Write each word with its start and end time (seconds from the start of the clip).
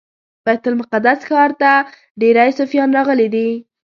بیت 0.45 0.63
المقدس 0.69 1.19
ښار 1.29 1.51
ته 1.61 1.71
ډیری 2.21 2.49
صوفیان 2.57 2.89
راغلي 2.97 3.27
دي. 3.35 3.49